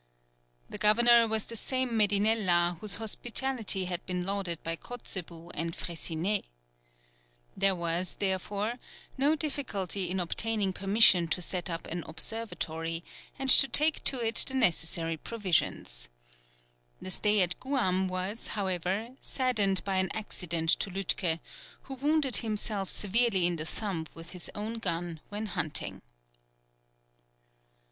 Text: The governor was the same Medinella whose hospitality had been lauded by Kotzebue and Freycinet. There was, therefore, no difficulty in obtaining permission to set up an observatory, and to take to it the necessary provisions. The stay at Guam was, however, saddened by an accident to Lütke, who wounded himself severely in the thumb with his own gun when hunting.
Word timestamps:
The 0.67 0.79
governor 0.79 1.27
was 1.27 1.45
the 1.45 1.55
same 1.55 1.91
Medinella 1.91 2.79
whose 2.79 2.95
hospitality 2.95 3.85
had 3.85 4.03
been 4.07 4.25
lauded 4.25 4.57
by 4.63 4.75
Kotzebue 4.75 5.51
and 5.53 5.75
Freycinet. 5.75 6.45
There 7.55 7.75
was, 7.75 8.15
therefore, 8.15 8.79
no 9.15 9.35
difficulty 9.35 10.09
in 10.09 10.19
obtaining 10.19 10.73
permission 10.73 11.27
to 11.27 11.39
set 11.39 11.69
up 11.69 11.85
an 11.85 12.03
observatory, 12.07 13.03
and 13.37 13.47
to 13.51 13.67
take 13.67 14.03
to 14.05 14.17
it 14.19 14.43
the 14.47 14.55
necessary 14.55 15.17
provisions. 15.17 16.09
The 16.99 17.11
stay 17.11 17.41
at 17.41 17.59
Guam 17.59 18.07
was, 18.07 18.47
however, 18.57 19.09
saddened 19.21 19.83
by 19.83 19.97
an 19.97 20.09
accident 20.15 20.69
to 20.79 20.89
Lütke, 20.89 21.39
who 21.83 21.93
wounded 21.93 22.37
himself 22.37 22.89
severely 22.89 23.45
in 23.45 23.57
the 23.57 23.67
thumb 23.67 24.07
with 24.15 24.31
his 24.31 24.49
own 24.55 24.79
gun 24.79 25.19
when 25.29 25.45
hunting. 25.45 26.01